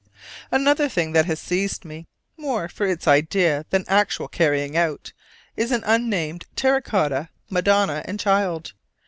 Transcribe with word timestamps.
Another 0.49 0.89
thing 0.89 1.11
that 1.11 1.27
has 1.27 1.39
seized 1.39 1.85
me, 1.85 2.07
more 2.35 2.67
for 2.67 2.87
its 2.87 3.07
idea 3.07 3.67
than 3.69 3.85
actual 3.87 4.27
carrying 4.27 4.75
out, 4.75 5.13
is 5.55 5.71
an 5.71 5.83
unnamed 5.85 6.45
terra 6.55 6.81
cotta 6.81 7.29
Madonna 7.51 8.01
and 8.05 8.19
Child. 8.19 8.73